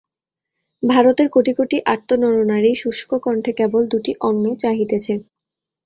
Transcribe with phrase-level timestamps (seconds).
[0.83, 5.13] ভারতের কোটি কোটি আর্ত নরনারী শুষ্ককণ্ঠে কেবল দুটি অন্ন চাহিতেছে।